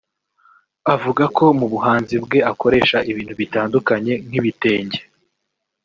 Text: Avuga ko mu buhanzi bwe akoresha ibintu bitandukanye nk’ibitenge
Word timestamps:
Avuga 0.93 1.23
ko 1.35 1.45
mu 1.59 1.65
buhanzi 1.73 2.15
bwe 2.23 2.39
akoresha 2.51 2.97
ibintu 3.11 3.33
bitandukanye 3.41 4.13
nk’ibitenge 4.27 4.99